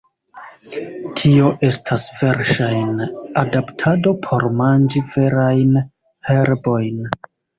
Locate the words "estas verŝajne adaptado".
1.67-4.15